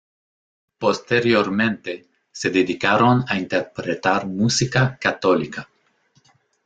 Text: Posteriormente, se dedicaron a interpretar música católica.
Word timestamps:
Posteriormente, 0.79 2.07
se 2.31 2.49
dedicaron 2.49 3.23
a 3.27 3.37
interpretar 3.37 4.25
música 4.25 4.97
católica. 4.99 5.69